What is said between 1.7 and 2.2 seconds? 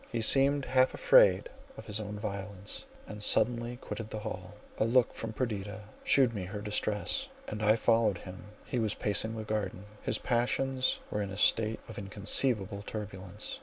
of his own